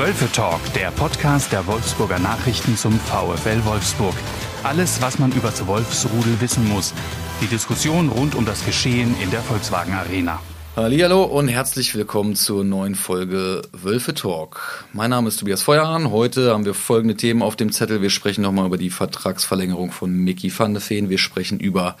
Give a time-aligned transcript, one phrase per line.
[0.00, 4.14] Wölfe Talk, der Podcast der Wolfsburger Nachrichten zum VfL Wolfsburg.
[4.62, 6.94] Alles, was man über das Wolfsrudel wissen muss.
[7.42, 10.40] Die Diskussion rund um das Geschehen in der Volkswagen Arena.
[10.74, 14.86] Hallo und herzlich willkommen zur neuen Folge Wölfe Talk.
[14.94, 16.10] Mein Name ist Tobias Feuerhahn.
[16.10, 18.00] Heute haben wir folgende Themen auf dem Zettel.
[18.00, 21.10] Wir sprechen nochmal über die Vertragsverlängerung von Mickey van de Feen.
[21.10, 21.98] Wir sprechen über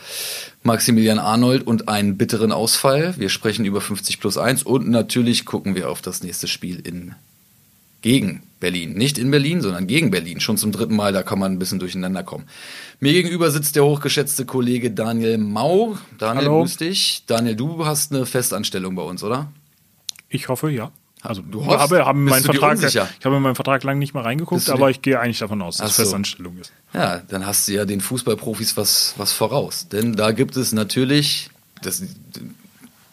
[0.62, 3.12] Maximilian Arnold und einen bitteren Ausfall.
[3.18, 7.14] Wir sprechen über 50 plus 1 und natürlich gucken wir auf das nächste Spiel in
[8.02, 8.92] gegen Berlin.
[8.92, 10.40] Nicht in Berlin, sondern gegen Berlin.
[10.40, 12.44] Schon zum dritten Mal, da kann man ein bisschen durcheinander kommen.
[13.00, 15.96] Mir gegenüber sitzt der hochgeschätzte Kollege Daniel Mau.
[16.18, 16.60] Daniel, Hallo.
[16.60, 17.24] grüß dich.
[17.26, 19.50] Daniel, du hast eine Festanstellung bei uns, oder?
[20.28, 20.92] Ich hoffe, ja.
[21.22, 24.22] Also du hoffst, habe, habe meinen Vertrag, ich habe in meinen Vertrag lang nicht mal
[24.22, 26.02] reingeguckt, aber ich gehe eigentlich davon aus, dass es so.
[26.04, 26.72] Festanstellung ist.
[26.94, 29.88] Ja, dann hast du ja den Fußballprofis was, was voraus.
[29.88, 31.50] Denn da gibt es natürlich,
[31.82, 32.02] das,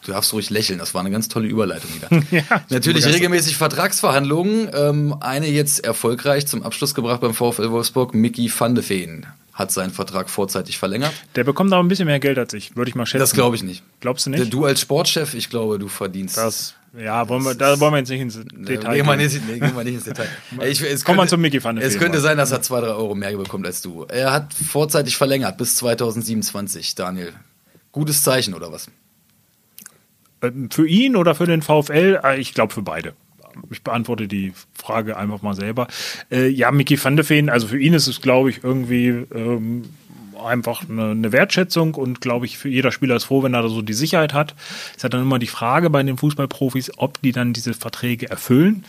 [0.08, 2.08] Du darfst ruhig lächeln, das war eine ganz tolle Überleitung wieder.
[2.30, 4.70] ja, Natürlich regelmäßig Vertragsverhandlungen.
[4.72, 8.14] Ähm, eine jetzt erfolgreich zum Abschluss gebracht beim VfL Wolfsburg.
[8.14, 11.12] Mickey van de Feen hat seinen Vertrag vorzeitig verlängert.
[11.34, 13.20] Der bekommt aber ein bisschen mehr Geld als ich, würde ich mal schätzen.
[13.20, 13.82] Das glaube ich nicht.
[14.00, 14.50] Glaubst du nicht?
[14.50, 16.38] Du als Sportchef, ich glaube, du verdienst.
[16.38, 19.44] Das, ja, wollen wir, da wollen wir jetzt nicht ins Detail gehen.
[19.46, 20.28] Nee, gehen wir nicht ins Detail.
[20.66, 22.92] ich, es Komm mal zum Mickey van de Es könnte sein, dass er zwei, drei
[22.92, 24.06] Euro mehr bekommt als du.
[24.08, 27.34] Er hat vorzeitig verlängert bis 2027, Daniel.
[27.92, 28.88] Gutes Zeichen, oder was?
[30.42, 32.20] Ähm, für ihn oder für den VfL?
[32.22, 33.14] Äh, ich glaube für beide.
[33.70, 35.88] Ich beantworte die Frage einfach mal selber.
[36.30, 39.84] Äh, ja, Mickey van de Feen, also für ihn ist es, glaube ich, irgendwie ähm,
[40.44, 43.82] einfach eine, eine, Wertschätzung und glaube ich, für jeder Spieler ist froh, wenn er so
[43.82, 44.54] die Sicherheit hat.
[44.96, 48.84] Es halt dann immer die Frage bei den Fußballprofis, ob die dann diese Verträge erfüllen.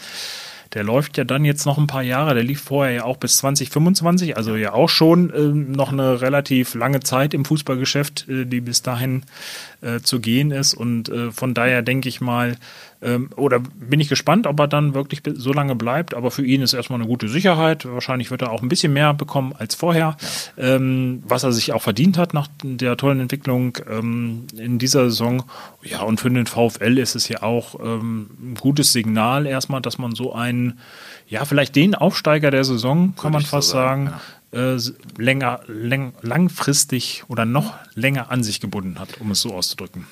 [0.73, 3.37] Der läuft ja dann jetzt noch ein paar Jahre, der lief vorher ja auch bis
[3.37, 8.61] 2025, also ja auch schon äh, noch eine relativ lange Zeit im Fußballgeschäft, äh, die
[8.61, 9.23] bis dahin
[9.81, 10.73] äh, zu gehen ist.
[10.73, 12.57] Und äh, von daher denke ich mal,
[13.01, 16.13] ähm, oder bin ich gespannt, ob er dann wirklich so lange bleibt.
[16.13, 17.85] Aber für ihn ist erstmal eine gute Sicherheit.
[17.85, 20.17] Wahrscheinlich wird er auch ein bisschen mehr bekommen als vorher,
[20.57, 20.75] ja.
[20.75, 25.43] ähm, was er sich auch verdient hat nach der tollen Entwicklung ähm, in dieser Saison.
[25.81, 29.97] Ja, und für den VfL ist es ja auch ähm, ein gutes Signal erstmal, dass
[29.97, 30.79] man so einen,
[31.27, 34.38] ja, vielleicht den Aufsteiger der Saison, kann man fast so sagen, sagen ja.
[34.51, 34.77] Äh,
[35.17, 40.07] länger, läng, langfristig oder noch länger an sich gebunden hat, um es so auszudrücken.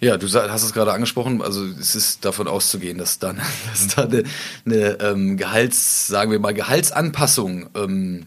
[0.00, 3.40] Ja, du hast es gerade angesprochen, also es ist davon auszugehen, dass dann
[3.70, 4.24] dass da eine,
[4.66, 8.26] eine ähm, Gehalts, sagen wir mal, Gehaltsanpassung ähm,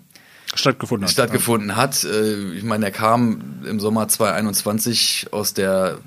[0.55, 1.11] stattgefunden hat.
[1.11, 2.03] Stattgefunden hat.
[2.03, 5.99] Äh, ich meine, er kam im Sommer 2021 aus der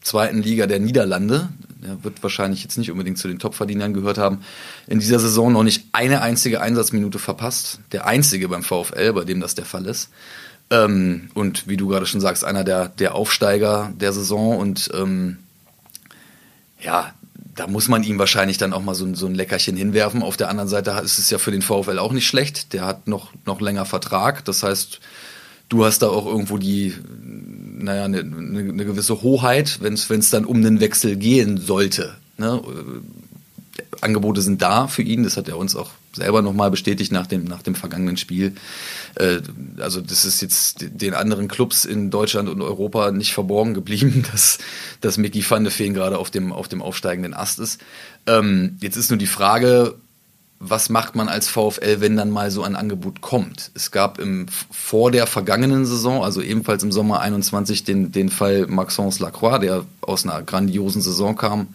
[0.00, 1.48] zweiten Liga der Niederlande.
[1.82, 4.42] Er wird wahrscheinlich jetzt nicht unbedingt zu den Topverdienern gehört haben.
[4.86, 7.80] In dieser Saison noch nicht eine einzige Einsatzminute verpasst.
[7.92, 10.10] Der einzige beim VfL, bei dem das der Fall ist.
[10.70, 15.38] Ähm, und wie du gerade schon sagst, einer der, der Aufsteiger der Saison und ähm,
[16.80, 17.12] ja,
[17.56, 20.22] da muss man ihm wahrscheinlich dann auch mal so, so ein Leckerchen hinwerfen.
[20.22, 22.72] Auf der anderen Seite ist es ja für den VfL auch nicht schlecht.
[22.72, 24.44] Der hat noch, noch länger Vertrag.
[24.44, 25.00] Das heißt,
[25.68, 26.94] du hast da auch irgendwo die,
[27.82, 32.14] naja, eine, eine gewisse Hoheit, wenn es dann um einen Wechsel gehen sollte.
[32.38, 32.62] Ne?
[34.00, 37.44] Angebote sind da für ihn, das hat er uns auch selber nochmal bestätigt nach dem,
[37.44, 38.54] nach dem vergangenen Spiel.
[39.14, 39.40] Äh,
[39.78, 44.58] also das ist jetzt den anderen Clubs in Deutschland und Europa nicht verborgen geblieben, dass,
[45.00, 47.80] dass Mickey van de Feen gerade auf dem, auf dem aufsteigenden Ast ist.
[48.26, 49.96] Ähm, jetzt ist nur die Frage,
[50.62, 53.70] was macht man als VfL, wenn dann mal so ein Angebot kommt?
[53.74, 58.66] Es gab im, vor der vergangenen Saison, also ebenfalls im Sommer 21, den, den Fall
[58.66, 61.74] Maxence Lacroix, der aus einer grandiosen Saison kam,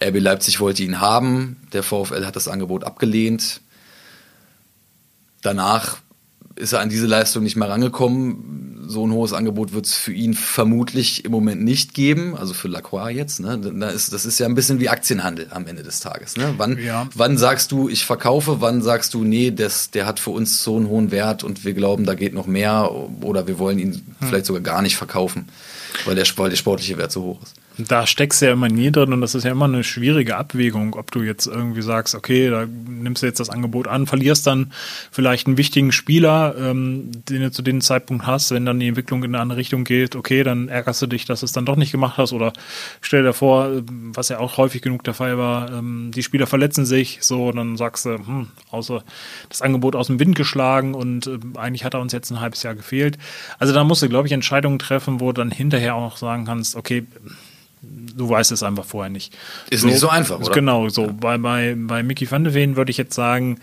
[0.00, 3.60] RB Leipzig wollte ihn haben, der VfL hat das Angebot abgelehnt.
[5.42, 5.98] Danach
[6.56, 8.84] ist er an diese Leistung nicht mehr rangekommen.
[8.86, 12.68] So ein hohes Angebot wird es für ihn vermutlich im Moment nicht geben, also für
[12.68, 13.40] Lacroix jetzt.
[13.40, 13.58] Ne?
[13.58, 16.36] Das ist ja ein bisschen wie Aktienhandel am Ende des Tages.
[16.36, 16.54] Ne?
[16.56, 17.08] Wann, ja.
[17.14, 20.76] wann sagst du, ich verkaufe, wann sagst du, nee, das, der hat für uns so
[20.76, 22.90] einen hohen Wert und wir glauben, da geht noch mehr
[23.22, 24.28] oder wir wollen ihn hm.
[24.28, 25.48] vielleicht sogar gar nicht verkaufen,
[26.04, 28.90] weil der, weil der sportliche Wert so hoch ist da steckst du ja immer nie
[28.90, 32.50] drin und das ist ja immer eine schwierige Abwägung, ob du jetzt irgendwie sagst, okay,
[32.50, 34.72] da nimmst du jetzt das Angebot an, verlierst dann
[35.10, 39.24] vielleicht einen wichtigen Spieler, ähm, den du zu dem Zeitpunkt hast, wenn dann die Entwicklung
[39.24, 41.76] in eine andere Richtung geht, okay, dann ärgerst du dich, dass du es dann doch
[41.76, 42.52] nicht gemacht hast oder
[43.00, 43.70] stell dir vor,
[44.12, 47.76] was ja auch häufig genug der Fall war, ähm, die Spieler verletzen sich, so, dann
[47.76, 49.02] sagst du, hm, außer
[49.48, 52.62] das Angebot aus dem Wind geschlagen und äh, eigentlich hat er uns jetzt ein halbes
[52.62, 53.18] Jahr gefehlt.
[53.58, 56.76] Also da musst du, glaube ich, Entscheidungen treffen, wo du dann hinterher auch sagen kannst,
[56.76, 57.06] okay,
[57.82, 59.36] du weißt es einfach vorher nicht.
[59.70, 60.52] Ist so, nicht so einfach, oder?
[60.52, 61.06] Genau, so.
[61.06, 61.12] Ja.
[61.12, 63.58] Bei, bei, bei Mickey van de Ven würde ich jetzt sagen,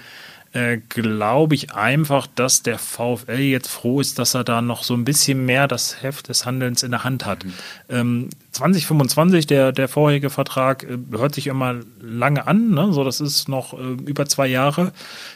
[0.51, 4.95] äh, glaube ich einfach, dass der VfL jetzt froh ist, dass er da noch so
[4.95, 7.45] ein bisschen mehr das Heft des Handelns in der Hand hat.
[7.45, 7.53] Mhm.
[7.89, 12.91] Ähm, 2025, der, der vorherige Vertrag, äh, hört sich immer lange an, ne?
[12.91, 14.91] so das ist noch äh, über zwei Jahre,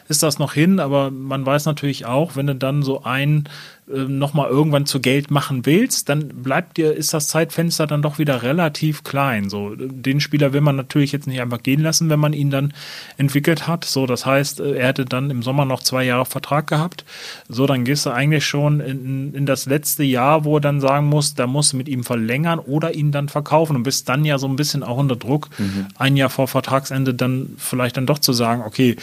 [0.09, 3.47] ist das noch hin, aber man weiß natürlich auch, wenn du dann so ein
[3.87, 8.41] nochmal irgendwann zu Geld machen willst, dann bleibt dir, ist das Zeitfenster dann doch wieder
[8.41, 9.49] relativ klein.
[9.49, 12.73] So, den Spieler will man natürlich jetzt nicht einfach gehen lassen, wenn man ihn dann
[13.17, 13.83] entwickelt hat.
[13.83, 17.03] So, das heißt, äh, er hätte dann im Sommer noch zwei Jahre Vertrag gehabt.
[17.49, 21.07] So, dann gehst du eigentlich schon in, in das letzte Jahr, wo er dann sagen
[21.07, 24.47] muss, da muss mit ihm verlängern oder ihn dann verkaufen und bist dann ja so
[24.47, 25.87] ein bisschen auch unter Druck, mhm.
[25.97, 28.95] ein Jahr vor Vertragsende dann vielleicht dann doch zu sagen, okay,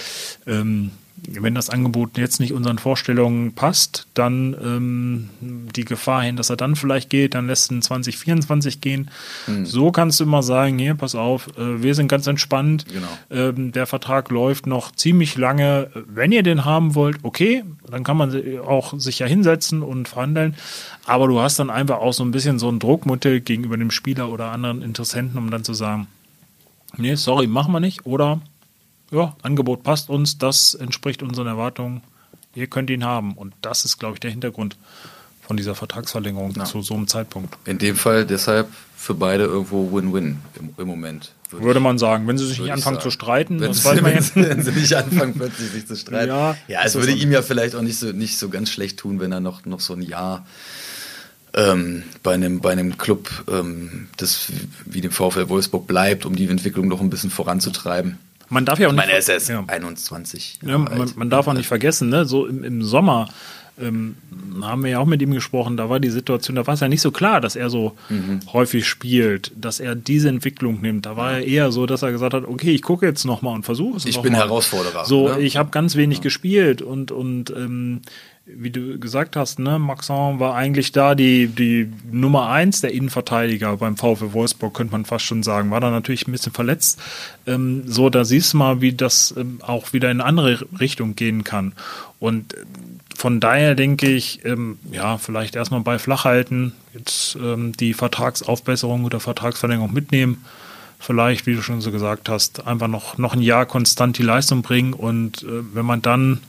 [0.47, 0.91] ähm,
[1.29, 6.57] wenn das Angebot jetzt nicht unseren Vorstellungen passt, dann ähm, die Gefahr hin, dass er
[6.57, 9.11] dann vielleicht geht, dann lässt ihn 2024 gehen.
[9.47, 9.67] Mhm.
[9.67, 12.87] So kannst du immer sagen, hier, pass auf, äh, wir sind ganz entspannt.
[12.93, 13.09] Genau.
[13.31, 15.91] Ähm, der Vertrag läuft noch ziemlich lange.
[16.07, 20.57] Wenn ihr den haben wollt, okay, dann kann man auch sich ja hinsetzen und verhandeln.
[21.07, 24.31] Aber du hast dann einfach auch so ein bisschen so ein Druckmittel gegenüber dem Spieler
[24.31, 26.07] oder anderen Interessenten, um dann zu sagen,
[26.97, 28.07] nee, sorry, machen wir nicht.
[28.07, 28.41] Oder
[29.11, 32.03] ja, Angebot passt uns, das entspricht unseren Erwartungen,
[32.55, 33.35] ihr könnt ihn haben.
[33.35, 34.77] Und das ist, glaube ich, der Hintergrund
[35.43, 36.65] von dieser Vertragsverlängerung ja.
[36.65, 37.57] zu so einem Zeitpunkt.
[37.65, 41.33] In dem Fall deshalb für beide irgendwo Win-Win im, im, Moment.
[41.51, 44.35] Würde, würde, man sagen, wenn sie sich nicht anfangen zu streiten, wenn, sie, wenn, sie,
[44.37, 46.29] wenn sie nicht anfangen plötzlich sich zu streiten.
[46.29, 49.19] Ja, ja es würde ihm ja vielleicht auch nicht so, nicht so ganz schlecht tun,
[49.19, 50.47] wenn er noch, noch so ein Jahr
[51.55, 54.53] ähm, bei, einem, bei einem Club ähm, das
[54.85, 58.19] wie dem VfL Wolfsburg bleibt, um die Entwicklung noch ein bisschen voranzutreiben.
[58.51, 59.01] Man darf ja auch nicht.
[59.01, 59.65] Ich meine, er ist erst ja.
[59.67, 60.59] 21.
[60.63, 62.27] Ja, man, man, darf auch nicht vergessen, ne?
[62.27, 63.29] so im, im Sommer
[63.81, 64.17] ähm,
[64.63, 66.89] haben wir ja auch mit ihm gesprochen, da war die Situation, da war es ja
[66.89, 68.41] nicht so klar, dass er so mhm.
[68.53, 71.07] häufig spielt, dass er diese Entwicklung nimmt.
[71.07, 73.65] Da war er eher so, dass er gesagt hat, okay, ich gucke jetzt nochmal und
[73.65, 74.07] versuche es.
[74.07, 74.41] Ich bin mal.
[74.41, 75.05] Herausforderer.
[75.05, 75.41] So, ne?
[75.41, 76.23] ich habe ganz wenig ja.
[76.23, 78.03] gespielt und, und ähm,
[78.57, 83.77] wie du gesagt hast, ne, Maxon war eigentlich da die, die Nummer eins der Innenverteidiger
[83.77, 85.71] beim VfL Wolfsburg, könnte man fast schon sagen.
[85.71, 87.01] War da natürlich ein bisschen verletzt.
[87.47, 91.17] Ähm, so, da siehst du mal, wie das ähm, auch wieder in eine andere Richtung
[91.17, 91.75] gehen kann.
[92.19, 92.55] Und
[93.21, 99.05] von daher denke ich, ähm, ja, vielleicht erstmal bei flach halten, jetzt ähm, die Vertragsaufbesserung
[99.05, 100.43] oder Vertragsverlängerung mitnehmen.
[100.99, 104.63] Vielleicht, wie du schon so gesagt hast, einfach noch, noch ein Jahr konstant die Leistung
[104.63, 106.41] bringen und äh, wenn man dann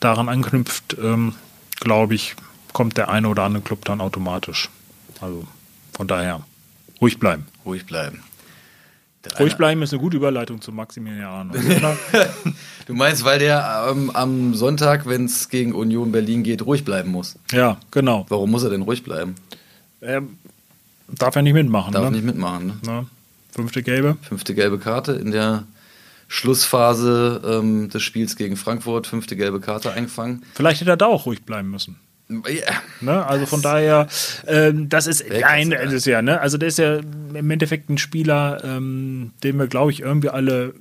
[0.00, 1.34] daran anknüpft, ähm,
[1.80, 2.36] glaube ich,
[2.74, 4.68] kommt der eine oder andere Club dann automatisch.
[5.22, 5.46] Also
[5.94, 6.42] von daher,
[7.00, 7.46] ruhig bleiben.
[7.64, 8.22] Ruhig bleiben.
[9.38, 11.50] Ruhig bleiben ist eine gute Überleitung zu Maximilian
[12.86, 17.10] du meinst, weil der ähm, am Sonntag, wenn es gegen Union Berlin geht, ruhig bleiben
[17.10, 17.36] muss?
[17.52, 18.26] Ja, genau.
[18.28, 19.34] Warum muss er denn ruhig bleiben?
[20.00, 20.22] Er
[21.08, 21.92] darf er nicht mitmachen.
[21.92, 22.10] Darf ne?
[22.12, 22.66] nicht mitmachen.
[22.66, 22.74] Ne?
[22.84, 23.06] Na,
[23.50, 24.16] fünfte gelbe.
[24.22, 25.64] Fünfte gelbe Karte in der
[26.28, 30.44] Schlussphase ähm, des Spiels gegen Frankfurt, fünfte gelbe Karte eingefangen.
[30.54, 31.96] Vielleicht hätte er da auch ruhig bleiben müssen.
[32.28, 32.82] Ja.
[33.00, 33.26] Ne?
[33.26, 34.06] Also von daher,
[34.46, 36.40] ähm, das ist ein, das ist ja, ne?
[36.40, 40.74] Also der ist ja im Endeffekt ein Spieler, ähm, den wir, glaube ich, irgendwie alle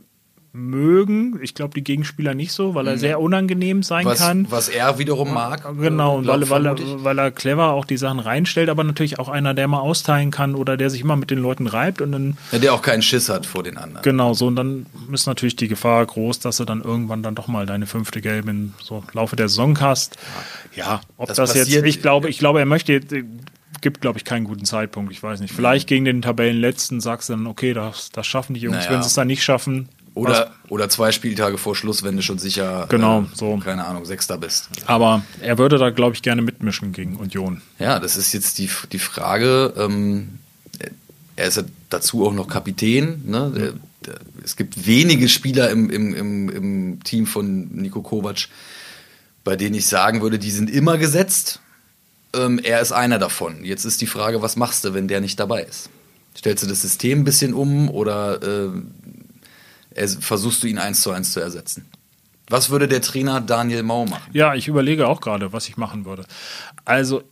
[0.58, 1.40] mögen.
[1.42, 3.00] Ich glaube, die Gegenspieler nicht so, weil er mhm.
[3.00, 4.48] sehr unangenehm sein was, kann.
[4.50, 5.64] Was er wiederum mag.
[5.80, 9.30] Genau, äh, weil, weil, er, weil er clever auch die Sachen reinstellt, aber natürlich auch
[9.30, 12.38] einer, der mal austeilen kann oder der sich immer mit den Leuten reibt und dann.
[12.52, 14.02] Ja, der auch keinen Schiss hat vor den anderen.
[14.02, 17.48] Genau, so und dann ist natürlich die Gefahr groß, dass du dann irgendwann dann doch
[17.48, 20.18] mal deine fünfte Gelbe im so Laufe der Saison hast.
[20.76, 23.02] Ja, ob das, das jetzt, ich glaube, ich glaube, er möchte
[23.82, 25.12] gibt, glaube ich, keinen guten Zeitpunkt.
[25.12, 25.54] Ich weiß nicht.
[25.54, 28.78] Vielleicht gegen den Tabellenletzten sagst du dann, okay, das, das schaffen die Jungs.
[28.78, 28.92] Naja.
[28.92, 32.40] Wenn sie es dann nicht schaffen, oder, oder zwei Spieltage vor Schluss, wenn du schon
[32.40, 33.58] sicher, genau, äh, so.
[33.58, 34.70] keine Ahnung, Sechster bist.
[34.86, 37.62] Aber er würde da, glaube ich, gerne mitmischen gegen Union.
[37.80, 39.74] Ja, das ist jetzt die, die Frage.
[39.78, 40.40] Ähm,
[41.36, 43.22] er ist ja dazu auch noch Kapitän.
[43.26, 43.52] Ne?
[43.56, 43.74] Der,
[44.06, 48.48] der, es gibt wenige Spieler im, im, im, im Team von Nico Kovac,
[49.44, 51.62] bei denen ich sagen würde, die sind immer gesetzt.
[52.34, 53.64] Ähm, er ist einer davon.
[53.64, 55.90] Jetzt ist die Frage, was machst du, wenn der nicht dabei ist?
[56.36, 58.70] Stellst du das System ein bisschen um oder äh,
[60.20, 61.86] versuchst du ihn eins zu eins zu ersetzen.
[62.50, 64.30] Was würde der Trainer Daniel Mau machen?
[64.34, 66.26] Ja, ich überlege auch gerade, was ich machen würde.
[66.86, 67.24] Also,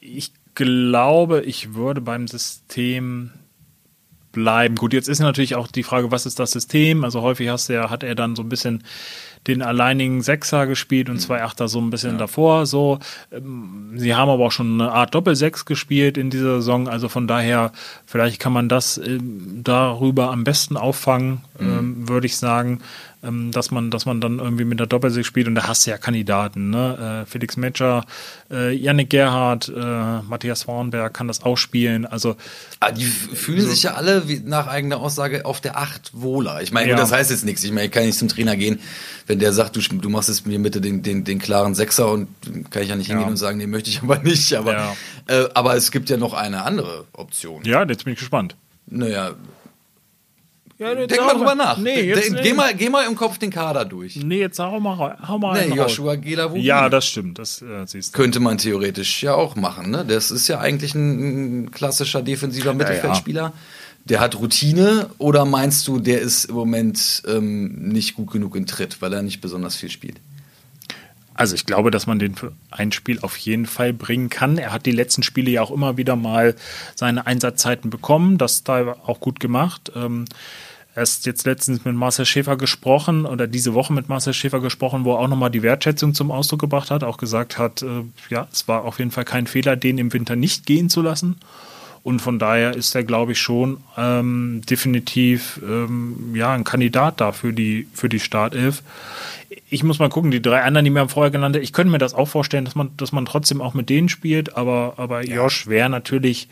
[0.00, 3.30] ich glaube, ich würde beim System
[4.32, 4.74] bleiben.
[4.74, 7.04] Gut, jetzt ist natürlich auch die Frage, was ist das System?
[7.04, 8.84] Also häufig hast du hat er dann so ein bisschen
[9.46, 11.20] den alleinigen Sechser gespielt und mhm.
[11.20, 12.18] zwei Achter so ein bisschen ja.
[12.18, 12.66] davor.
[12.66, 12.98] So,
[13.32, 16.88] ähm, sie haben aber auch schon eine Art Doppelsechs gespielt in dieser Saison.
[16.88, 17.72] Also von daher,
[18.06, 21.66] vielleicht kann man das äh, darüber am besten auffangen, mhm.
[21.66, 22.80] ähm, würde ich sagen
[23.22, 25.90] ähm, dass man, dass man dann irgendwie mit der Doppelsechs spielt und da hast du
[25.90, 27.24] ja Kandidaten, ne?
[27.24, 28.04] Äh, Felix Metscher,
[28.50, 32.06] äh, Yannick Gerhardt, äh, Matthias Warnberg kann das auch spielen.
[32.06, 32.36] Also
[32.80, 33.68] ah, die fühlen so.
[33.68, 36.62] sich ja alle wie, nach eigener Aussage auf der Acht wohler.
[36.62, 36.96] Ich meine, ja.
[36.96, 37.64] das heißt jetzt nichts.
[37.64, 38.78] Ich meine, ich kann nicht zum Trainer gehen,
[39.26, 42.28] wenn der sagt, du, du machst es mir bitte den, den, den klaren Sechser und
[42.70, 43.30] kann ich ja nicht hingehen Ja.
[43.30, 44.54] und sagen, nee, möchte ich aber nicht.
[44.54, 44.96] Aber, Ja.
[45.26, 47.64] äh, aber es gibt ja noch eine andere Option.
[47.64, 48.56] Ja, jetzt bin ich gespannt.
[48.90, 49.32] Naja,
[50.78, 51.76] Ja, denk mal drüber nach.
[51.78, 54.14] Nee, jetzt, Geh, mal, geh mal im Kopf den Kader durch.
[54.16, 55.74] nee, jetzt hau mal, hau mal Nee.
[55.74, 56.62] Joshua Gelavogui.
[56.62, 57.38] Ja, das stimmt.
[57.38, 58.16] Das äh, siehst du.
[58.16, 59.90] könnte man theoretisch ja auch machen.
[59.90, 60.04] Ne?
[60.06, 63.52] Das ist ja eigentlich ein, ein klassischer defensiver Mittelfeldspieler.
[64.04, 68.66] Der hat Routine oder meinst du, der ist im Moment ähm, nicht gut genug in
[68.66, 70.16] Tritt, weil er nicht besonders viel spielt?
[71.38, 74.58] Also ich glaube, dass man den für ein Spiel auf jeden Fall bringen kann.
[74.58, 76.56] Er hat die letzten Spiele ja auch immer wieder mal
[76.96, 78.38] seine Einsatzzeiten bekommen.
[78.38, 79.92] Das da auch gut gemacht.
[79.94, 80.24] Ähm,
[80.96, 85.12] erst jetzt letztens mit Marcel Schäfer gesprochen oder diese Woche mit Marcel Schäfer gesprochen, wo
[85.14, 88.66] er auch nochmal die Wertschätzung zum Ausdruck gebracht hat, auch gesagt hat, äh, ja, es
[88.66, 91.36] war auf jeden Fall kein Fehler, den im Winter nicht gehen zu lassen.
[92.02, 97.30] Und von daher ist er, glaube ich, schon ähm, definitiv ähm, ja, ein Kandidat da
[97.30, 98.82] für die, für die Startelf.
[99.70, 102.14] Ich muss mal gucken, die drei anderen, die mir vorher genannt ich könnte mir das
[102.14, 105.88] auch vorstellen, dass man, dass man trotzdem auch mit denen spielt, aber, aber Josh wäre
[105.88, 106.48] natürlich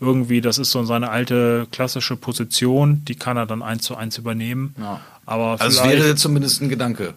[0.00, 4.18] irgendwie, das ist so seine alte klassische Position, die kann er dann eins zu eins
[4.18, 4.74] übernehmen.
[4.78, 5.00] Ja.
[5.26, 7.14] Aber Also es wäre zumindest ein Gedanke.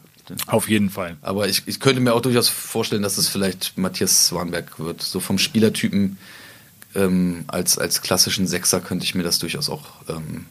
[0.47, 1.17] auf jeden Fall.
[1.21, 5.01] Aber ich, ich könnte mir auch durchaus vorstellen, dass es vielleicht Matthias Swanberg wird.
[5.01, 6.17] So vom Spielertypen
[6.95, 10.45] ähm, als, als klassischen Sechser könnte ich mir das durchaus auch ähm,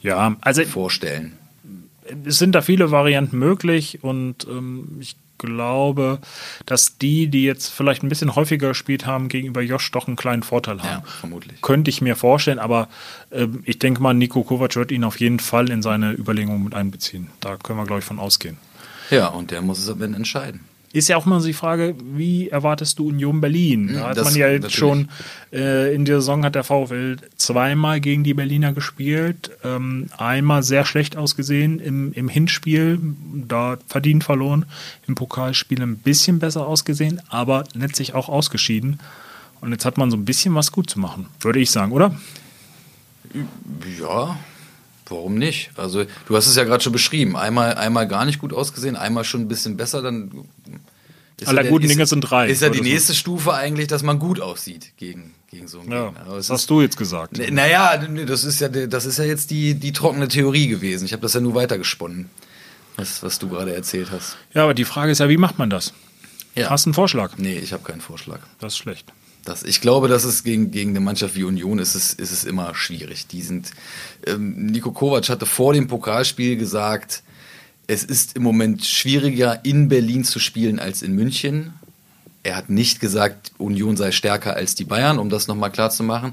[0.00, 1.38] Ja, also vorstellen.
[2.24, 6.20] Es sind da viele Varianten möglich und ähm, ich glaube,
[6.66, 10.42] dass die, die jetzt vielleicht ein bisschen häufiger gespielt haben, gegenüber Josh doch einen kleinen
[10.42, 11.02] Vorteil haben.
[11.04, 11.60] Ja, vermutlich.
[11.62, 12.88] Könnte ich mir vorstellen, aber
[13.30, 16.74] ähm, ich denke mal, Nico Kovac wird ihn auf jeden Fall in seine Überlegungen mit
[16.74, 17.28] einbeziehen.
[17.40, 18.56] Da können wir, glaube ich, von ausgehen.
[19.10, 20.60] Ja, und der muss es am Ende entscheiden.
[20.92, 23.94] Ist ja auch mal so die Frage, wie erwartest du Union Berlin?
[23.94, 24.76] Da hat das man ja jetzt natürlich.
[24.76, 25.08] schon,
[25.52, 30.84] äh, in der Saison hat der VfL zweimal gegen die Berliner gespielt, ähm, einmal sehr
[30.84, 32.98] schlecht ausgesehen im, im Hinspiel,
[33.48, 34.66] da verdient verloren,
[35.08, 39.00] im Pokalspiel ein bisschen besser ausgesehen, aber letztlich auch ausgeschieden.
[39.62, 42.14] Und jetzt hat man so ein bisschen was gut zu machen, würde ich sagen, oder?
[43.98, 44.36] Ja,
[45.08, 45.70] warum nicht?
[45.76, 47.36] Also, du hast es ja gerade schon beschrieben.
[47.36, 50.30] Einmal, einmal gar nicht gut ausgesehen, einmal schon ein bisschen besser, dann.
[51.42, 54.02] Ist Aller der- guten ist- Dinge sind drei, Ist ja die nächste Stufe eigentlich, dass
[54.02, 56.24] man gut aussieht gegen, gegen so einen Ja, Gegner.
[56.34, 57.38] Das ist- hast du jetzt gesagt.
[57.50, 57.96] Naja,
[58.26, 61.04] das ist ja, das ist ja jetzt die, die trockene Theorie gewesen.
[61.04, 62.30] Ich habe das ja nur weitergesponnen,
[62.96, 64.36] was, was du gerade erzählt hast.
[64.54, 65.92] Ja, aber die Frage ist ja, wie macht man das?
[66.54, 66.70] Ja.
[66.70, 67.32] Hast du einen Vorschlag?
[67.38, 68.40] Nee, ich habe keinen Vorschlag.
[68.60, 69.06] Das ist schlecht.
[69.44, 72.44] Das, ich glaube, dass es gegen, gegen eine Mannschaft wie Union ist es, ist es
[72.44, 73.26] immer schwierig.
[73.26, 73.72] Die sind,
[74.26, 77.24] ähm, Nico Kovac hatte vor dem Pokalspiel gesagt,
[77.86, 81.74] es ist im Moment schwieriger in Berlin zu spielen als in München.
[82.42, 86.02] Er hat nicht gesagt, Union sei stärker als die Bayern, um das nochmal klar zu
[86.02, 86.32] machen.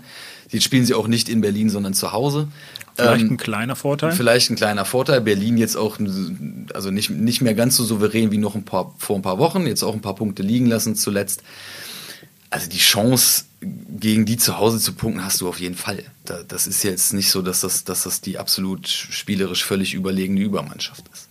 [0.49, 2.47] Jetzt spielen sie auch nicht in Berlin, sondern zu Hause.
[2.95, 4.11] Vielleicht Ähm, ein kleiner Vorteil.
[4.11, 5.21] Vielleicht ein kleiner Vorteil.
[5.21, 5.99] Berlin jetzt auch,
[6.73, 9.67] also nicht, nicht mehr ganz so souverän wie noch ein paar, vor ein paar Wochen,
[9.67, 11.43] jetzt auch ein paar Punkte liegen lassen zuletzt.
[12.49, 16.03] Also die Chance, gegen die zu Hause zu punkten, hast du auf jeden Fall.
[16.25, 20.39] Da, das ist jetzt nicht so, dass das, dass das die absolut spielerisch völlig überlegene
[20.39, 21.28] Übermannschaft ist.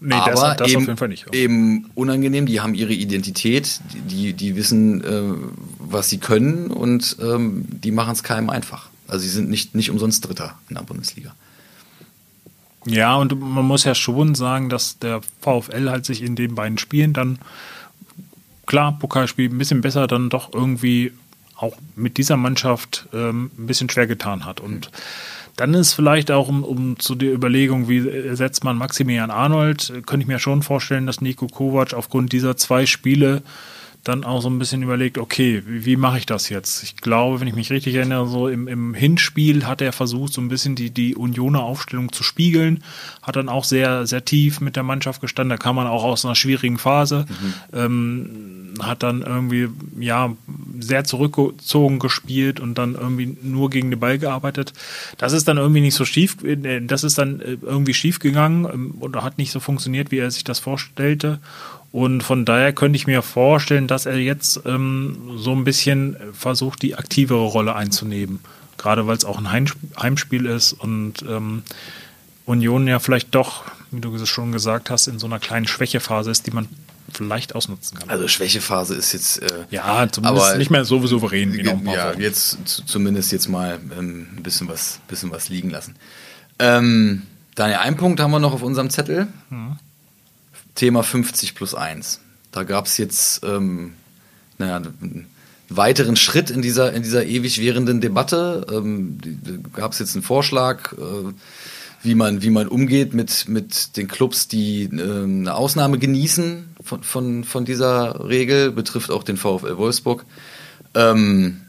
[0.00, 1.34] Nee, Aber das, das eben, auf jeden Fall nicht.
[1.34, 5.34] eben unangenehm, die haben ihre Identität, die, die wissen, äh,
[5.78, 8.88] was sie können und ähm, die machen es keinem einfach.
[9.08, 11.34] Also sie sind nicht, nicht umsonst Dritter in der Bundesliga.
[12.84, 16.78] Ja, und man muss ja schon sagen, dass der VfL halt sich in den beiden
[16.78, 17.38] Spielen dann,
[18.66, 21.12] klar, Pokalspiel ein bisschen besser, dann doch irgendwie
[21.56, 24.60] auch mit dieser Mannschaft ähm, ein bisschen schwer getan hat.
[24.60, 24.90] Und
[25.58, 30.22] dann ist vielleicht auch, um, um zu der Überlegung, wie ersetzt man Maximilian Arnold, könnte
[30.22, 33.42] ich mir schon vorstellen, dass Nico Kovac aufgrund dieser zwei Spiele
[34.04, 36.82] dann auch so ein bisschen überlegt, okay, wie, wie mache ich das jetzt?
[36.82, 40.40] Ich glaube, wenn ich mich richtig erinnere, so im, im Hinspiel hat er versucht, so
[40.40, 42.82] ein bisschen die, die Unioner Aufstellung zu spiegeln,
[43.22, 46.24] hat dann auch sehr, sehr tief mit der Mannschaft gestanden, da kam man auch aus
[46.24, 47.26] einer schwierigen Phase,
[47.72, 50.34] ähm, hat dann irgendwie, ja,
[50.78, 54.72] sehr zurückgezogen gespielt und dann irgendwie nur gegen den Ball gearbeitet.
[55.18, 58.66] Das ist dann irgendwie nicht so schief, äh, das ist dann äh, irgendwie schief gegangen
[58.72, 61.40] ähm, oder hat nicht so funktioniert, wie er sich das vorstellte.
[61.90, 66.82] Und von daher könnte ich mir vorstellen, dass er jetzt ähm, so ein bisschen versucht,
[66.82, 68.40] die aktivere Rolle einzunehmen.
[68.76, 71.62] Gerade weil es auch ein Heimsp- Heimspiel ist und ähm,
[72.44, 76.30] Union ja vielleicht doch, wie du es schon gesagt hast, in so einer kleinen Schwächephase
[76.30, 76.68] ist, die man
[77.12, 78.10] vielleicht ausnutzen kann.
[78.10, 79.42] Also Schwächephase ist jetzt.
[79.42, 82.20] Äh, ja, zumindest aber- nicht mehr so souverän wie noch ja, Wochen.
[82.20, 85.96] jetzt zu- zumindest jetzt mal ähm, ein bisschen was, bisschen was liegen lassen.
[86.58, 87.22] Ähm,
[87.54, 89.26] Daniel, einen Punkt haben wir noch auf unserem Zettel.
[90.78, 92.20] Thema 50 plus 1.
[92.52, 93.94] Da gab es jetzt ähm,
[94.58, 95.26] naja, einen
[95.68, 98.64] weiteren Schritt in dieser, in dieser ewig währenden Debatte.
[98.70, 99.18] Ähm,
[99.72, 101.32] gab es jetzt einen Vorschlag, äh,
[102.02, 107.02] wie man, wie man umgeht mit, mit den Clubs, die äh, eine Ausnahme genießen von,
[107.02, 110.24] von, von dieser Regel, betrifft auch den VfL Wolfsburg.
[110.94, 111.62] Ähm,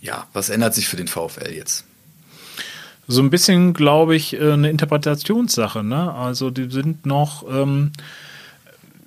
[0.00, 1.84] ja, was ändert sich für den VfL jetzt?
[3.10, 5.82] So ein bisschen, glaube ich, äh, eine Interpretationssache.
[5.82, 6.14] Ne?
[6.14, 7.90] Also die sind noch ähm,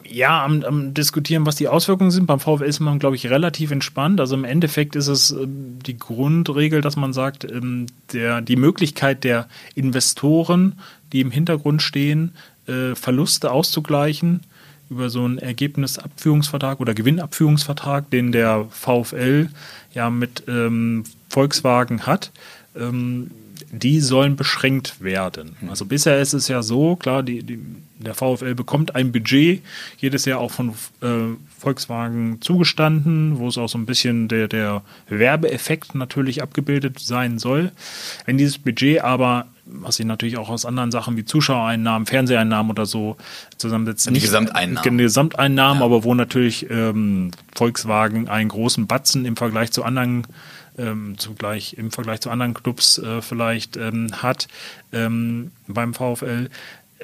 [0.04, 2.26] ja am, am, diskutieren, was die Auswirkungen sind.
[2.26, 4.20] Beim VfL ist man, glaube ich, relativ entspannt.
[4.20, 9.24] Also im Endeffekt ist es ähm, die Grundregel, dass man sagt, ähm, der, die Möglichkeit
[9.24, 10.74] der Investoren,
[11.14, 12.34] die im Hintergrund stehen,
[12.68, 14.42] äh, Verluste auszugleichen
[14.90, 19.48] über so einen Ergebnisabführungsvertrag oder Gewinnabführungsvertrag, den der VfL
[19.94, 22.32] ja mit ähm, Volkswagen hat,
[22.76, 23.32] ähm,
[23.74, 25.58] die sollen beschränkt werden.
[25.68, 27.60] Also bisher ist es ja so, klar, die, die,
[27.98, 29.64] der VfL bekommt ein Budget,
[29.98, 34.84] jedes Jahr auch von äh, Volkswagen zugestanden, wo es auch so ein bisschen der, der
[35.10, 37.72] Werbeeffekt natürlich abgebildet sein soll.
[38.26, 42.86] Wenn dieses Budget aber was sich natürlich auch aus anderen Sachen wie Zuschauereinnahmen, Fernseheinnahmen oder
[42.86, 43.16] so
[43.58, 44.10] zusammensetzt.
[44.10, 44.98] Die Gesamteinnahmen.
[44.98, 45.86] Die Gesamteinnahmen, ja.
[45.86, 50.28] aber wo natürlich ähm, Volkswagen einen großen Batzen im Vergleich zu anderen
[50.78, 54.48] ähm, zugleich im Vergleich zu anderen Clubs äh, vielleicht ähm, hat
[54.92, 56.50] ähm, beim VfL.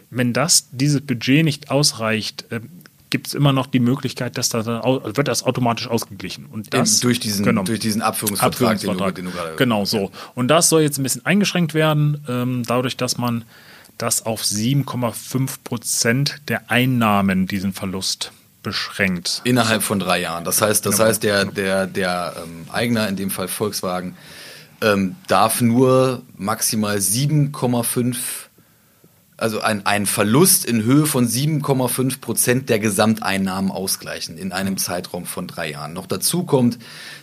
[0.10, 2.62] Wenn das dieses Budget nicht ausreicht, äh,
[3.10, 6.46] gibt es immer noch die Möglichkeit, dass das dann wird das automatisch ausgeglichen.
[6.46, 9.16] Und das durch diesen genau, durch diesen Abführungsvertrag, Abführungsvertrag.
[9.16, 10.12] Den, du, den du gerade genau so.
[10.36, 13.46] Und das soll jetzt ein bisschen eingeschränkt werden, ähm, dadurch, dass man
[13.98, 18.32] das auf 7,5 Prozent der Einnahmen diesen Verlust
[18.64, 19.42] beschränkt.
[19.44, 20.44] Innerhalb von drei Jahren.
[20.44, 24.16] Das heißt, das heißt, der, der, der ähm, Eigner, in dem Fall Volkswagen,
[24.82, 28.49] ähm, darf nur maximal 7,5
[29.40, 35.26] also ein, ein Verlust in Höhe von 7,5 Prozent der Gesamteinnahmen ausgleichen in einem Zeitraum
[35.26, 35.94] von drei Jahren.
[35.94, 36.78] Noch dazu kommt,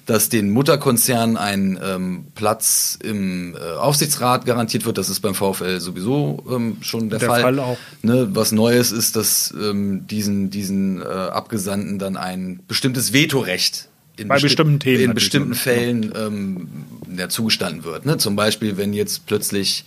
[0.06, 4.98] dass den Mutterkonzernen ein ähm, Platz im äh, Aufsichtsrat garantiert wird.
[4.98, 7.42] Das ist beim VfL sowieso ähm, schon der, der Fall.
[7.42, 7.78] Fall auch.
[8.02, 14.28] Ne, was Neues ist, dass ähm, diesen, diesen äh, Abgesandten dann ein bestimmtes Vetorecht in
[14.28, 16.68] bei besti bestimmten Themen in bestimmten Fällen ähm,
[17.16, 18.06] ja, zugestanden wird.
[18.06, 18.16] Ne?
[18.16, 19.84] Zum Beispiel, wenn jetzt plötzlich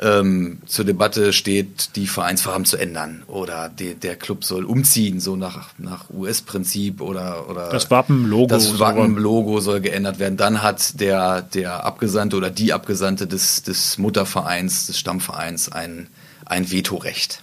[0.00, 5.36] ähm, zur Debatte steht, die Vereinsfarben zu ändern oder die, der Club soll umziehen, so
[5.36, 8.48] nach, nach US-Prinzip oder, oder das Wappenlogo.
[8.48, 10.36] Das Wappenlogo soll geändert werden.
[10.36, 16.08] Dann hat der, der Abgesandte oder die Abgesandte des, des Muttervereins, des Stammvereins ein,
[16.44, 17.42] ein Vetorecht.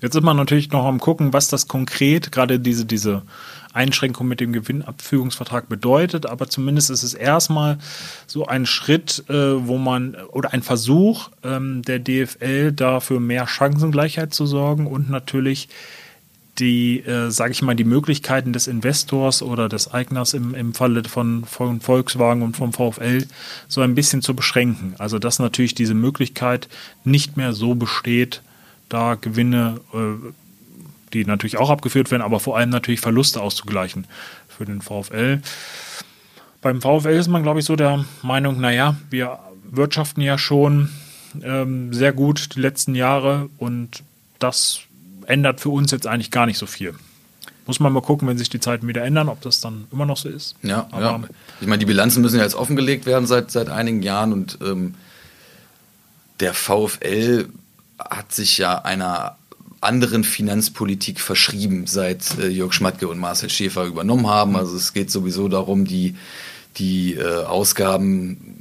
[0.00, 3.22] Jetzt ist man natürlich noch am gucken, was das konkret, gerade diese, diese
[3.76, 7.78] Einschränkung mit dem Gewinnabführungsvertrag bedeutet, aber zumindest ist es erstmal
[8.26, 14.34] so ein Schritt, äh, wo man oder ein Versuch ähm, der DFL dafür mehr Chancengleichheit
[14.34, 15.68] zu sorgen und natürlich
[16.58, 21.04] die, äh, sage ich mal, die Möglichkeiten des Investors oder des Eigners im, im Falle
[21.04, 23.26] von, von Volkswagen und vom VfL
[23.68, 24.94] so ein bisschen zu beschränken.
[24.98, 26.68] Also dass natürlich diese Möglichkeit
[27.04, 28.42] nicht mehr so besteht,
[28.88, 30.32] da Gewinne äh,
[31.12, 34.06] die natürlich auch abgeführt werden, aber vor allem natürlich Verluste auszugleichen
[34.48, 35.40] für den VfL.
[36.62, 40.90] Beim VfL ist man, glaube ich, so der Meinung, naja, wir wirtschaften ja schon
[41.42, 44.02] ähm, sehr gut die letzten Jahre und
[44.38, 44.80] das
[45.26, 46.94] ändert für uns jetzt eigentlich gar nicht so viel.
[47.66, 50.16] Muss man mal gucken, wenn sich die Zeiten wieder ändern, ob das dann immer noch
[50.16, 50.54] so ist.
[50.62, 51.20] Ja, Aber ja.
[51.60, 54.94] ich meine, die Bilanzen müssen ja jetzt offengelegt werden seit, seit einigen Jahren und ähm,
[56.38, 57.48] der VfL
[57.98, 59.36] hat sich ja einer
[59.86, 64.56] anderen Finanzpolitik verschrieben, seit äh, Jörg Schmatke und Marcel Schäfer übernommen haben.
[64.56, 66.16] Also es geht sowieso darum, die,
[66.76, 68.56] die äh, Ausgaben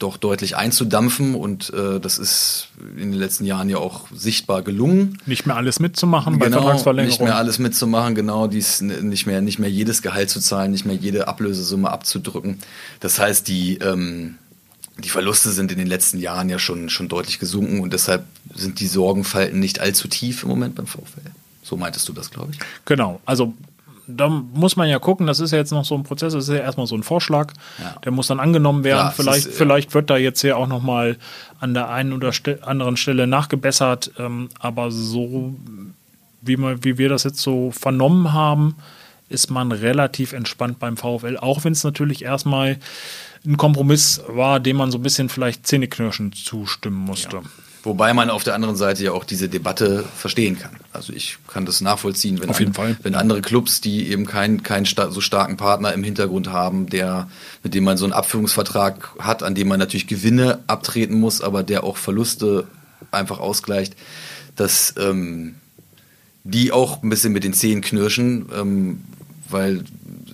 [0.00, 5.18] doch deutlich einzudampfen und äh, das ist in den letzten Jahren ja auch sichtbar gelungen.
[5.26, 7.10] Nicht mehr alles mitzumachen bei genau, Vertragsverlängerung.
[7.10, 10.86] Nicht mehr alles mitzumachen, genau, dies nicht mehr, nicht mehr jedes Gehalt zu zahlen, nicht
[10.86, 12.58] mehr jede Ablösesumme abzudrücken.
[13.00, 14.36] Das heißt, die ähm,
[15.00, 18.80] die Verluste sind in den letzten Jahren ja schon, schon deutlich gesunken und deshalb sind
[18.80, 21.30] die Sorgenfalten nicht allzu tief im Moment beim VfL.
[21.62, 22.58] So meintest du das, glaube ich.
[22.84, 23.20] Genau.
[23.24, 23.54] Also
[24.16, 26.54] da muss man ja gucken, das ist ja jetzt noch so ein Prozess, das ist
[26.54, 27.96] ja erstmal so ein Vorschlag, ja.
[28.04, 29.06] der muss dann angenommen werden.
[29.06, 31.16] Ja, vielleicht, ist, vielleicht wird da jetzt ja auch nochmal
[31.60, 32.32] an der einen oder
[32.62, 35.54] anderen Stelle nachgebessert, ähm, aber so
[36.42, 38.76] wie, man, wie wir das jetzt so vernommen haben,
[39.30, 42.78] ist man relativ entspannt beim VfL, auch wenn es natürlich erstmal
[43.46, 47.36] ein Kompromiss war, dem man so ein bisschen vielleicht Zähneknirschen zustimmen musste.
[47.36, 47.42] Ja.
[47.82, 50.72] Wobei man auf der anderen Seite ja auch diese Debatte verstehen kann.
[50.92, 55.22] Also ich kann das nachvollziehen, wenn, ein, wenn andere Clubs, die eben keinen keinen so
[55.22, 57.30] starken Partner im Hintergrund haben, der
[57.62, 61.62] mit dem man so einen Abführungsvertrag hat, an dem man natürlich Gewinne abtreten muss, aber
[61.62, 62.66] der auch Verluste
[63.12, 63.96] einfach ausgleicht,
[64.56, 65.54] dass ähm,
[66.44, 69.00] die auch ein bisschen mit den Zähnen knirschen, ähm,
[69.52, 69.84] weil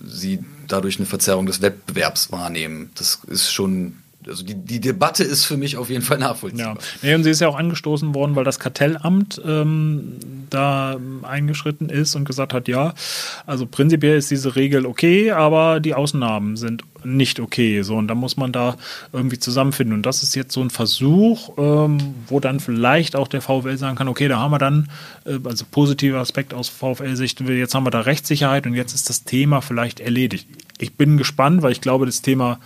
[0.05, 2.91] sie dadurch eine Verzerrung des Wettbewerbs wahrnehmen.
[2.95, 6.77] Das ist schon, also die, die Debatte ist für mich auf jeden Fall nachvollziehbar.
[7.01, 10.17] Ja, und sie ist ja auch angestoßen worden, weil das Kartellamt ähm,
[10.49, 12.93] da eingeschritten ist und gesagt hat, ja,
[13.45, 17.81] also prinzipiell ist diese Regel okay, aber die Ausnahmen sind nicht okay.
[17.81, 18.75] So, und da muss man da
[19.13, 19.95] irgendwie zusammenfinden.
[19.95, 23.97] Und das ist jetzt so ein Versuch, ähm, wo dann vielleicht auch der VfL sagen
[23.97, 24.89] kann, okay, da haben wir dann,
[25.25, 29.23] äh, also positiver Aspekt aus VfL-Sicht, jetzt haben wir da Rechtssicherheit und jetzt ist das
[29.23, 30.47] Thema vielleicht erledigt.
[30.79, 32.59] Ich bin gespannt, weil ich glaube, das Thema,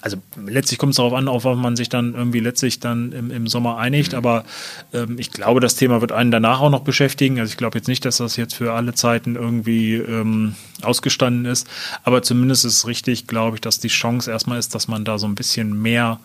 [0.00, 3.30] also letztlich kommt es darauf an, auf was man sich dann irgendwie letztlich dann im,
[3.30, 4.18] im Sommer einigt, mhm.
[4.18, 4.44] aber
[4.92, 7.40] ähm, ich glaube, das Thema wird einen danach auch noch beschäftigen.
[7.40, 11.66] Also ich glaube jetzt nicht, dass das jetzt für alle Zeiten irgendwie ähm, ausgestanden ist,
[12.04, 15.18] aber zumindest ist es richtig, glaube ich, dass die Chance erstmal ist, dass man da
[15.18, 16.20] so ein bisschen mehr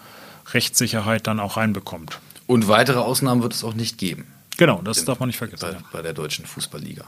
[0.53, 2.19] Rechtssicherheit dann auch reinbekommt.
[2.45, 4.27] Und weitere Ausnahmen wird es auch nicht geben.
[4.57, 5.61] Genau, das darf man nicht vergessen.
[5.61, 5.83] Bei, ja.
[5.91, 7.05] bei der deutschen Fußballliga.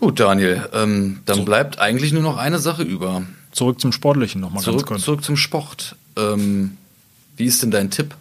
[0.00, 1.44] Gut, Daniel, ähm, dann so.
[1.44, 3.22] bleibt eigentlich nur noch eine Sache über.
[3.50, 5.02] Zurück zum Sportlichen nochmal ganz kurz.
[5.02, 5.96] Zurück zum Sport.
[6.16, 6.76] Ähm,
[7.36, 8.14] wie ist denn dein Tipp?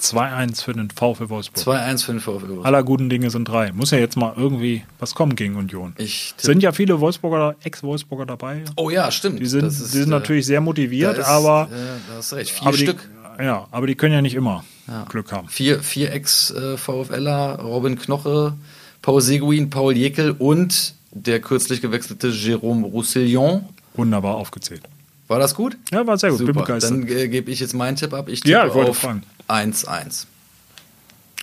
[0.00, 1.76] 2-1 für den VfL Wolfsburg.
[1.76, 2.64] 2-1 für den VfL Wolfsburg.
[2.66, 3.72] Aller guten Dinge sind drei.
[3.72, 5.94] Muss ja jetzt mal irgendwie was kommen gegen Union.
[5.98, 8.64] Ich sind ja viele Wolfsburger, Ex-Wolfsburger dabei.
[8.76, 9.40] Oh ja, stimmt.
[9.40, 11.68] Die sind, ist, die sind äh, natürlich sehr motiviert, ist, aber.
[11.70, 11.76] Äh,
[12.08, 12.50] da hast recht.
[12.50, 13.08] Vier Stück.
[13.38, 15.04] Die, ja, aber die können ja nicht immer ja.
[15.08, 15.48] Glück haben.
[15.48, 18.54] Vier, vier Ex-VfLer, Robin Knoche,
[19.02, 23.64] Paul Seguin, Paul Jekel und der kürzlich gewechselte Jérôme Roussillon.
[23.94, 24.82] Wunderbar aufgezählt.
[25.28, 25.76] War das gut?
[25.92, 26.38] Ja, war sehr gut.
[26.38, 26.64] Super.
[26.64, 28.28] Bin Dann äh, gebe ich jetzt meinen Tipp ab.
[28.28, 29.06] Ich tippe ja, ich auf
[29.48, 30.26] 1-1.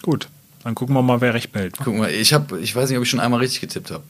[0.02, 0.28] Gut,
[0.64, 1.78] dann gucken wir mal, wer recht behält.
[1.78, 2.10] Gucken wir.
[2.10, 4.04] Ich, hab, ich weiß nicht, ob ich schon einmal richtig getippt habe.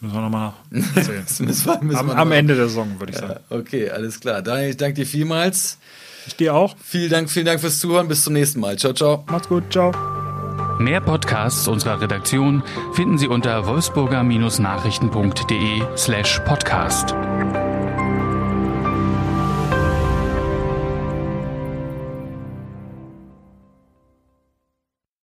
[0.00, 1.96] Müssen wir nochmal nachsehen.
[1.96, 3.40] am, am Ende der Saison, würde ich ja, sagen.
[3.50, 4.42] Okay, alles klar.
[4.42, 5.78] Daniel, ich danke dir vielmals.
[6.26, 6.76] Ich dir auch.
[6.84, 8.08] Vielen Dank, vielen Dank fürs Zuhören.
[8.08, 8.76] Bis zum nächsten Mal.
[8.78, 9.24] Ciao, ciao.
[9.28, 9.64] Macht's gut.
[9.70, 10.21] Ciao.
[10.78, 17.14] Mehr Podcasts unserer Redaktion finden Sie unter wolfsburger-nachrichten.de slash podcast.